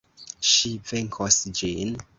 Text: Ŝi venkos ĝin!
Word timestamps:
Ŝi 0.51 0.71
venkos 0.93 1.41
ĝin! 1.61 1.99